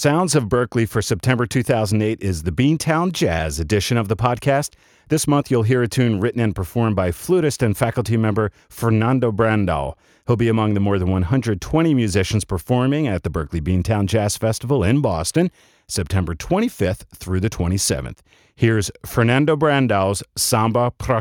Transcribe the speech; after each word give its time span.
Sounds 0.00 0.34
of 0.34 0.44
Berklee 0.44 0.88
for 0.88 1.02
September 1.02 1.44
2008 1.44 2.22
is 2.22 2.44
the 2.44 2.50
Beantown 2.50 3.12
Jazz 3.12 3.60
edition 3.60 3.98
of 3.98 4.08
the 4.08 4.16
podcast. 4.16 4.72
This 5.08 5.28
month, 5.28 5.50
you'll 5.50 5.64
hear 5.64 5.82
a 5.82 5.88
tune 5.88 6.20
written 6.20 6.40
and 6.40 6.56
performed 6.56 6.96
by 6.96 7.12
flutist 7.12 7.62
and 7.62 7.76
faculty 7.76 8.16
member 8.16 8.50
Fernando 8.70 9.30
Brandao. 9.30 9.92
He'll 10.26 10.36
be 10.36 10.48
among 10.48 10.72
the 10.72 10.80
more 10.80 10.98
than 10.98 11.10
120 11.10 11.92
musicians 11.92 12.46
performing 12.46 13.08
at 13.08 13.24
the 13.24 13.30
Berklee 13.30 13.60
Beantown 13.60 14.06
Jazz 14.06 14.38
Festival 14.38 14.82
in 14.82 15.02
Boston, 15.02 15.50
September 15.86 16.34
25th 16.34 17.04
through 17.14 17.40
the 17.40 17.50
27th. 17.50 18.20
Here's 18.54 18.90
Fernando 19.04 19.54
Brandao's 19.54 20.22
Samba 20.34 20.92
Pra 20.92 21.20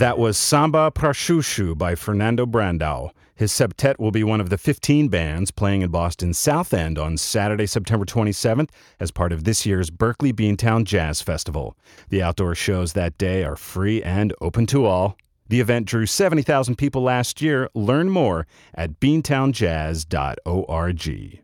That 0.00 0.16
was 0.16 0.38
Samba 0.38 0.90
pra 0.90 1.12
Juju 1.12 1.74
by 1.74 1.94
Fernando 1.94 2.46
Brandao. 2.46 3.10
His 3.34 3.52
septet 3.52 3.98
will 3.98 4.10
be 4.10 4.24
one 4.24 4.40
of 4.40 4.48
the 4.48 4.56
15 4.56 5.08
bands 5.08 5.50
playing 5.50 5.82
in 5.82 5.90
Boston's 5.90 6.38
South 6.38 6.72
End 6.72 6.98
on 6.98 7.18
Saturday, 7.18 7.66
September 7.66 8.06
27th, 8.06 8.70
as 8.98 9.10
part 9.10 9.30
of 9.30 9.44
this 9.44 9.66
year's 9.66 9.90
Berklee 9.90 10.32
Beantown 10.32 10.84
Jazz 10.84 11.20
Festival. 11.20 11.76
The 12.08 12.22
outdoor 12.22 12.54
shows 12.54 12.94
that 12.94 13.18
day 13.18 13.44
are 13.44 13.56
free 13.56 14.02
and 14.02 14.32
open 14.40 14.64
to 14.68 14.86
all. 14.86 15.18
The 15.50 15.60
event 15.60 15.84
drew 15.84 16.06
70,000 16.06 16.76
people 16.76 17.02
last 17.02 17.42
year. 17.42 17.68
Learn 17.74 18.08
more 18.08 18.46
at 18.74 19.00
beantownjazz.org. 19.00 21.38